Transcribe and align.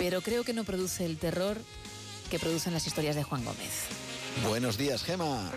pero 0.00 0.22
creo 0.22 0.44
que 0.44 0.54
no 0.54 0.64
produce 0.64 1.04
el 1.04 1.18
terror 1.18 1.58
que 2.30 2.38
producen 2.38 2.72
las 2.72 2.86
historias 2.86 3.16
de 3.16 3.22
Juan 3.22 3.44
Gómez. 3.44 3.84
Buenos 4.48 4.78
días, 4.78 5.02
Gema. 5.02 5.52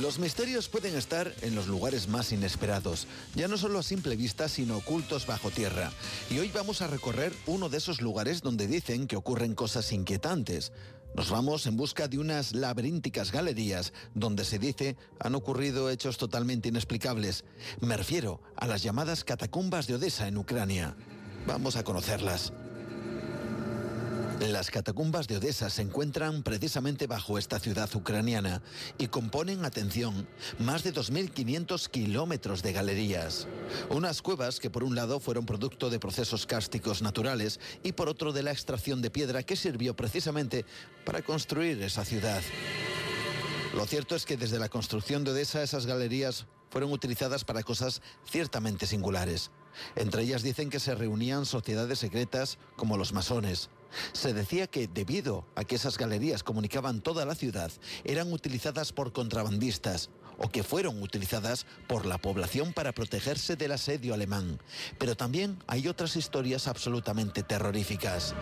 Los 0.00 0.18
misterios 0.18 0.68
pueden 0.68 0.96
estar 0.96 1.32
en 1.42 1.54
los 1.54 1.68
lugares 1.68 2.08
más 2.08 2.32
inesperados, 2.32 3.06
ya 3.36 3.46
no 3.46 3.56
solo 3.56 3.78
a 3.78 3.84
simple 3.84 4.16
vista, 4.16 4.48
sino 4.48 4.78
ocultos 4.78 5.28
bajo 5.28 5.50
tierra. 5.50 5.92
Y 6.28 6.40
hoy 6.40 6.50
vamos 6.52 6.82
a 6.82 6.88
recorrer 6.88 7.32
uno 7.46 7.68
de 7.68 7.78
esos 7.78 8.00
lugares 8.00 8.42
donde 8.42 8.66
dicen 8.66 9.06
que 9.06 9.14
ocurren 9.14 9.54
cosas 9.54 9.92
inquietantes. 9.92 10.72
Nos 11.14 11.30
vamos 11.30 11.66
en 11.66 11.76
busca 11.76 12.08
de 12.08 12.18
unas 12.18 12.52
laberínticas 12.52 13.30
galerías 13.30 13.92
donde 14.14 14.44
se 14.44 14.58
dice 14.58 14.96
han 15.20 15.36
ocurrido 15.36 15.88
hechos 15.88 16.18
totalmente 16.18 16.70
inexplicables. 16.70 17.44
Me 17.80 17.96
refiero 17.96 18.40
a 18.56 18.66
las 18.66 18.82
llamadas 18.82 19.22
catacumbas 19.22 19.86
de 19.86 19.94
Odessa 19.94 20.26
en 20.26 20.36
Ucrania. 20.36 20.96
Vamos 21.46 21.76
a 21.76 21.84
conocerlas. 21.84 22.52
Las 24.50 24.72
catacumbas 24.72 25.28
de 25.28 25.36
Odessa 25.36 25.70
se 25.70 25.82
encuentran 25.82 26.42
precisamente 26.42 27.06
bajo 27.06 27.38
esta 27.38 27.60
ciudad 27.60 27.88
ucraniana 27.94 28.60
y 28.98 29.06
componen, 29.06 29.64
atención, 29.64 30.26
más 30.58 30.82
de 30.82 30.92
2.500 30.92 31.88
kilómetros 31.88 32.60
de 32.60 32.72
galerías. 32.72 33.46
Unas 33.88 34.20
cuevas 34.20 34.58
que 34.58 34.68
por 34.68 34.82
un 34.82 34.96
lado 34.96 35.20
fueron 35.20 35.46
producto 35.46 35.90
de 35.90 36.00
procesos 36.00 36.44
cársticos 36.44 37.02
naturales 37.02 37.60
y 37.84 37.92
por 37.92 38.08
otro 38.08 38.32
de 38.32 38.42
la 38.42 38.50
extracción 38.50 39.00
de 39.00 39.12
piedra 39.12 39.44
que 39.44 39.54
sirvió 39.54 39.94
precisamente 39.94 40.64
para 41.04 41.22
construir 41.22 41.80
esa 41.80 42.04
ciudad. 42.04 42.42
Lo 43.76 43.86
cierto 43.86 44.16
es 44.16 44.26
que 44.26 44.36
desde 44.36 44.58
la 44.58 44.68
construcción 44.68 45.22
de 45.22 45.30
Odessa 45.30 45.62
esas 45.62 45.86
galerías 45.86 46.46
fueron 46.68 46.90
utilizadas 46.90 47.44
para 47.44 47.62
cosas 47.62 48.02
ciertamente 48.28 48.88
singulares. 48.88 49.52
Entre 49.94 50.24
ellas 50.24 50.42
dicen 50.42 50.68
que 50.68 50.80
se 50.80 50.96
reunían 50.96 51.46
sociedades 51.46 52.00
secretas 52.00 52.58
como 52.76 52.96
los 52.96 53.12
masones. 53.12 53.70
Se 54.12 54.32
decía 54.32 54.66
que 54.66 54.88
debido 54.88 55.46
a 55.54 55.64
que 55.64 55.76
esas 55.76 55.98
galerías 55.98 56.42
comunicaban 56.42 57.00
toda 57.00 57.24
la 57.24 57.34
ciudad, 57.34 57.70
eran 58.04 58.32
utilizadas 58.32 58.92
por 58.92 59.12
contrabandistas 59.12 60.10
o 60.38 60.48
que 60.48 60.62
fueron 60.62 61.02
utilizadas 61.02 61.66
por 61.86 62.06
la 62.06 62.18
población 62.18 62.72
para 62.72 62.92
protegerse 62.92 63.56
del 63.56 63.72
asedio 63.72 64.14
alemán. 64.14 64.60
Pero 64.98 65.16
también 65.16 65.58
hay 65.66 65.88
otras 65.88 66.16
historias 66.16 66.68
absolutamente 66.68 67.42
terroríficas. 67.42 68.34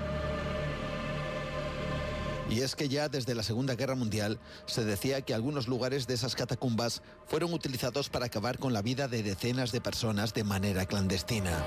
Y 2.50 2.62
es 2.62 2.74
que 2.74 2.88
ya 2.88 3.08
desde 3.08 3.36
la 3.36 3.44
Segunda 3.44 3.76
Guerra 3.76 3.94
Mundial 3.94 4.40
se 4.66 4.84
decía 4.84 5.22
que 5.22 5.34
algunos 5.34 5.68
lugares 5.68 6.08
de 6.08 6.14
esas 6.14 6.34
catacumbas 6.34 7.00
fueron 7.26 7.52
utilizados 7.54 8.08
para 8.08 8.26
acabar 8.26 8.58
con 8.58 8.72
la 8.72 8.82
vida 8.82 9.06
de 9.06 9.22
decenas 9.22 9.70
de 9.70 9.80
personas 9.80 10.34
de 10.34 10.42
manera 10.42 10.84
clandestina. 10.84 11.64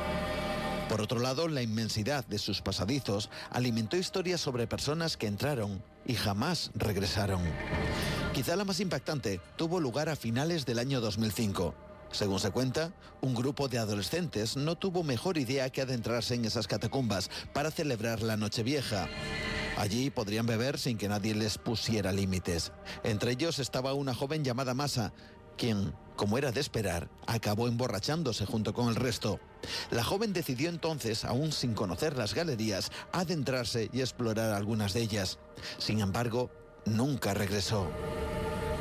Por 0.93 1.01
otro 1.01 1.19
lado, 1.19 1.47
la 1.47 1.63
inmensidad 1.63 2.23
de 2.27 2.37
sus 2.37 2.61
pasadizos 2.61 3.31
alimentó 3.49 3.97
historias 3.97 4.39
sobre 4.39 4.67
personas 4.67 5.17
que 5.17 5.25
entraron 5.25 5.83
y 6.05 6.13
jamás 6.13 6.69
regresaron. 6.75 7.41
Quizá 8.31 8.55
la 8.55 8.63
más 8.63 8.79
impactante 8.79 9.41
tuvo 9.55 9.79
lugar 9.79 10.07
a 10.07 10.15
finales 10.15 10.67
del 10.67 10.77
año 10.77 11.01
2005. 11.01 11.73
Según 12.11 12.39
se 12.39 12.51
cuenta, 12.51 12.93
un 13.21 13.33
grupo 13.33 13.69
de 13.69 13.79
adolescentes 13.79 14.55
no 14.55 14.75
tuvo 14.75 15.01
mejor 15.01 15.39
idea 15.39 15.71
que 15.71 15.81
adentrarse 15.81 16.35
en 16.35 16.45
esas 16.45 16.67
catacumbas 16.67 17.31
para 17.55 17.71
celebrar 17.71 18.21
la 18.21 18.37
Nochevieja. 18.37 19.09
Allí 19.77 20.11
podrían 20.11 20.45
beber 20.45 20.77
sin 20.77 20.99
que 20.99 21.09
nadie 21.09 21.33
les 21.33 21.57
pusiera 21.57 22.11
límites. 22.11 22.71
Entre 23.03 23.31
ellos 23.31 23.57
estaba 23.57 23.95
una 23.95 24.13
joven 24.13 24.43
llamada 24.43 24.75
Masa, 24.75 25.11
quien, 25.57 25.95
como 26.15 26.37
era 26.37 26.51
de 26.51 26.59
esperar, 26.59 27.09
acabó 27.27 27.67
emborrachándose 27.67 28.45
junto 28.45 28.73
con 28.73 28.89
el 28.89 28.95
resto. 28.95 29.39
La 29.91 30.03
joven 30.03 30.33
decidió 30.33 30.69
entonces, 30.69 31.25
aún 31.25 31.51
sin 31.51 31.73
conocer 31.73 32.17
las 32.17 32.33
galerías, 32.33 32.91
adentrarse 33.11 33.89
y 33.93 34.01
explorar 34.01 34.51
algunas 34.51 34.93
de 34.93 35.01
ellas. 35.01 35.39
Sin 35.77 36.01
embargo, 36.01 36.49
nunca 36.85 37.33
regresó. 37.33 37.89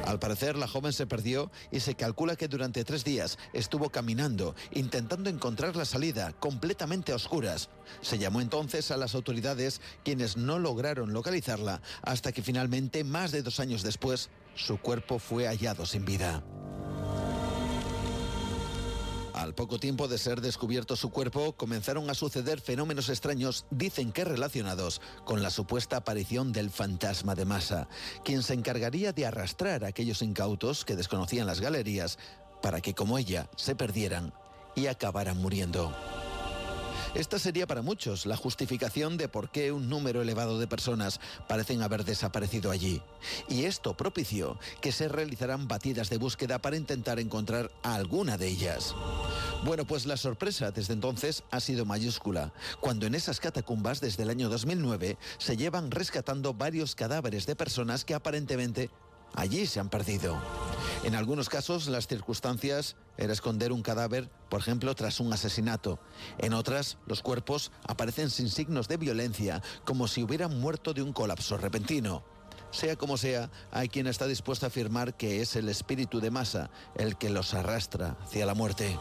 Al 0.05 0.19
parecer, 0.19 0.56
la 0.56 0.66
joven 0.66 0.92
se 0.92 1.06
perdió 1.06 1.50
y 1.70 1.81
se 1.81 1.94
calcula 1.94 2.37
que 2.37 2.48
durante 2.48 2.84
tres 2.84 3.04
días 3.04 3.38
estuvo 3.53 3.91
caminando, 3.91 4.54
intentando 4.72 5.31
encontrar 5.31 5.76
la 5.76 5.84
salida, 5.84 6.32
completamente 6.32 7.12
a 7.12 7.16
oscuras. 7.16 7.71
Se 8.00 8.19
llamó 8.19 8.41
entonces 8.41 8.91
a 8.91 8.97
las 8.97 9.15
autoridades, 9.15 9.81
quienes 10.04 10.37
no 10.37 10.59
lograron 10.59 11.12
localizarla, 11.12 11.82
hasta 12.03 12.32
que 12.32 12.42
finalmente, 12.42 13.04
más 13.04 13.31
de 13.31 13.42
dos 13.42 13.60
años 13.60 13.82
después, 13.82 14.31
su 14.54 14.78
cuerpo 14.78 15.19
fue 15.19 15.47
hallado 15.47 15.87
sin 15.87 16.04
vida. 16.04 16.42
Al 19.42 19.54
poco 19.54 19.80
tiempo 19.80 20.06
de 20.06 20.19
ser 20.19 20.41
descubierto 20.41 20.94
su 20.94 21.10
cuerpo, 21.10 21.54
comenzaron 21.54 22.08
a 22.08 22.14
suceder 22.14 22.60
fenómenos 22.60 23.08
extraños, 23.08 23.66
dicen 23.72 24.12
que 24.12 24.25
relacionados 24.25 25.00
con 25.25 25.42
la 25.42 25.50
supuesta 25.50 25.97
aparición 25.97 26.53
del 26.53 26.70
fantasma 26.70 27.34
de 27.34 27.44
masa, 27.44 27.88
quien 28.25 28.44
se 28.44 28.54
encargaría 28.54 29.12
de 29.12 29.26
arrastrar 29.26 29.84
a 29.84 29.88
aquellos 29.88 30.22
incautos 30.22 30.84
que 30.84 30.94
desconocían 30.94 31.48
las 31.48 31.60
galerías 31.60 32.20
para 32.62 32.80
que, 32.80 32.94
como 32.94 33.19
ella, 33.19 33.50
se 33.56 33.75
perdieran 33.75 34.32
y 34.76 34.86
acabaran 34.86 35.38
muriendo. 35.38 35.92
Esta 37.15 37.39
sería 37.39 37.67
para 37.67 37.83
muchos 37.83 38.25
la 38.25 38.39
justificación 38.39 39.19
de 39.19 39.28
por 39.28 39.50
qué 39.50 39.71
un 39.71 39.91
número 39.91 40.23
elevado 40.23 40.59
de 40.59 40.67
personas 40.67 41.21
parecen 41.47 41.83
haber 41.83 42.06
desaparecido 42.06 42.71
allí. 42.71 43.03
Y 43.50 43.65
esto 43.65 43.95
propició 43.95 44.59
que 44.81 44.93
se 44.93 45.09
realizaran 45.09 45.69
batidas 45.69 46.09
de 46.09 46.17
búsqueda 46.17 46.59
para 46.61 46.78
intentar 46.78 47.21
encontrar 47.21 47.71
a 47.83 47.97
alguna 47.97 48.39
de 48.39 48.49
ellas. 48.49 48.95
Bueno, 49.62 49.84
pues 49.84 50.06
la 50.06 50.17
sorpresa 50.17 50.71
desde 50.71 50.95
entonces 50.95 51.45
ha 51.51 51.61
sido 51.61 51.84
mayúscula, 51.84 52.55
cuando 52.81 53.05
en 53.06 53.15
esas 53.15 53.41
catacumbas 53.41 54.01
desde 54.01 54.22
el 54.22 54.31
año 54.31 54.49
2009 54.49 55.19
se 55.37 55.56
llevan 55.59 55.91
rescatando 55.91 56.55
varios 56.55 56.95
cadáveres 56.95 57.45
de 57.45 57.56
personas 57.56 58.06
que 58.06 58.15
aparentemente 58.15 58.89
allí 59.34 59.67
se 59.67 59.81
han 59.81 59.91
perdido. 59.91 60.41
En 61.05 61.15
algunos 61.15 61.51
casos 61.51 61.89
las 61.89 62.06
circunstancias 62.06 62.97
era 63.17 63.33
esconder 63.33 63.73
un 63.73 63.83
cadáver, 63.83 64.31
por 64.49 64.61
ejemplo, 64.61 64.95
tras 64.95 65.21
un 65.21 65.33
asesinato. 65.33 65.99
En 66.39 66.55
otras, 66.55 66.99
los 67.06 67.23
cuerpos 67.23 67.73
aparecen 67.87 68.31
sin 68.31 68.49
signos 68.49 68.89
de 68.89 68.97
violencia, 68.97 69.62
como 69.84 70.09
si 70.09 70.23
hubieran 70.23 70.61
muerto 70.61 70.95
de 70.95 71.03
un 71.03 71.12
colapso 71.12 71.56
repentino. 71.56 72.25
Sea 72.71 72.97
como 72.97 73.19
sea, 73.19 73.51
hay 73.71 73.89
quien 73.89 74.06
está 74.06 74.27
dispuesto 74.27 74.65
a 74.67 74.69
afirmar 74.69 75.15
que 75.15 75.43
es 75.43 75.56
el 75.56 75.69
espíritu 75.69 76.21
de 76.21 76.31
masa 76.31 76.71
el 76.97 77.17
que 77.17 77.28
los 77.28 77.53
arrastra 77.53 78.17
hacia 78.22 78.47
la 78.47 78.55
muerte. 78.55 78.97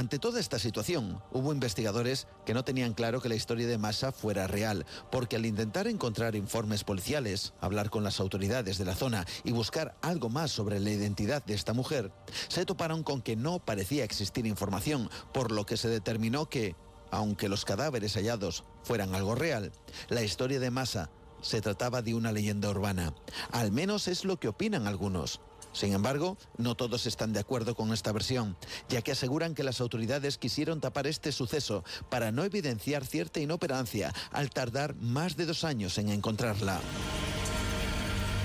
Ante 0.00 0.18
toda 0.18 0.40
esta 0.40 0.58
situación, 0.58 1.22
hubo 1.30 1.52
investigadores 1.52 2.26
que 2.46 2.54
no 2.54 2.64
tenían 2.64 2.94
claro 2.94 3.20
que 3.20 3.28
la 3.28 3.34
historia 3.34 3.66
de 3.66 3.76
Massa 3.76 4.12
fuera 4.12 4.46
real, 4.46 4.86
porque 5.12 5.36
al 5.36 5.44
intentar 5.44 5.86
encontrar 5.88 6.36
informes 6.36 6.84
policiales, 6.84 7.52
hablar 7.60 7.90
con 7.90 8.02
las 8.02 8.18
autoridades 8.18 8.78
de 8.78 8.86
la 8.86 8.94
zona 8.94 9.26
y 9.44 9.52
buscar 9.52 9.98
algo 10.00 10.30
más 10.30 10.52
sobre 10.52 10.80
la 10.80 10.88
identidad 10.88 11.44
de 11.44 11.52
esta 11.52 11.74
mujer, 11.74 12.12
se 12.48 12.64
toparon 12.64 13.02
con 13.02 13.20
que 13.20 13.36
no 13.36 13.58
parecía 13.58 14.02
existir 14.02 14.46
información, 14.46 15.10
por 15.34 15.52
lo 15.52 15.66
que 15.66 15.76
se 15.76 15.88
determinó 15.88 16.48
que, 16.48 16.76
aunque 17.10 17.50
los 17.50 17.66
cadáveres 17.66 18.14
hallados 18.14 18.64
fueran 18.82 19.14
algo 19.14 19.34
real, 19.34 19.70
la 20.08 20.22
historia 20.22 20.60
de 20.60 20.70
Massa 20.70 21.10
se 21.42 21.60
trataba 21.60 22.00
de 22.00 22.14
una 22.14 22.32
leyenda 22.32 22.70
urbana. 22.70 23.14
Al 23.50 23.70
menos 23.70 24.08
es 24.08 24.24
lo 24.24 24.40
que 24.40 24.48
opinan 24.48 24.86
algunos. 24.86 25.42
Sin 25.72 25.92
embargo, 25.92 26.36
no 26.56 26.74
todos 26.74 27.06
están 27.06 27.32
de 27.32 27.40
acuerdo 27.40 27.74
con 27.74 27.92
esta 27.92 28.12
versión, 28.12 28.56
ya 28.88 29.02
que 29.02 29.12
aseguran 29.12 29.54
que 29.54 29.62
las 29.62 29.80
autoridades 29.80 30.36
quisieron 30.36 30.80
tapar 30.80 31.06
este 31.06 31.32
suceso 31.32 31.84
para 32.08 32.32
no 32.32 32.44
evidenciar 32.44 33.06
cierta 33.06 33.40
inoperancia 33.40 34.12
al 34.32 34.50
tardar 34.50 34.96
más 34.96 35.36
de 35.36 35.46
dos 35.46 35.64
años 35.64 35.96
en 35.98 36.08
encontrarla. 36.08 36.80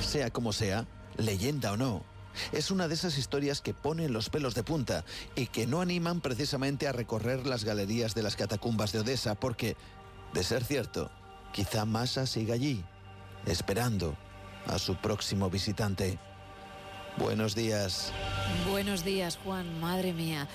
Sea 0.02 0.30
como 0.30 0.53
sea, 0.53 0.88
leyenda 1.18 1.72
o 1.72 1.78
no, 1.78 2.03
es 2.52 2.72
una 2.72 2.88
de 2.88 2.94
esas 2.94 3.18
historias 3.18 3.62
que 3.62 3.74
ponen 3.74 4.14
los 4.14 4.30
pelos 4.30 4.56
de 4.56 4.64
punta 4.64 5.06
y 5.35 5.47
que 5.47 5.68
no 5.68 5.81
animan 5.81 6.22
precisamente 6.22 6.88
a 6.88 6.91
recorrer 6.91 7.46
las 7.47 7.64
galerías 7.64 8.14
de 8.14 8.24
las 8.24 8.35
catacumbas 8.35 8.91
de 8.91 9.00
Odessa 9.00 9.35
porque, 9.35 9.75
de 10.34 10.44
ser 10.44 10.64
cierto, 10.64 11.09
quizá 11.53 11.85
Massa 11.85 12.26
siga 12.28 12.53
allí, 12.53 12.84
esperando 13.46 14.16
a 14.67 14.79
su 14.79 14.96
próximo 14.96 15.49
visitante. 15.49 16.20
Buenos 17.17 17.56
días. 17.56 18.12
Buenos 18.70 19.03
días, 19.06 19.38
Juan, 19.44 19.79
madre 19.79 20.14
mía. 20.14 20.47